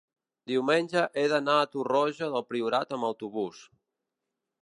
[0.51, 3.63] diumenge he d'anar a Torroja del Priorat amb autobús.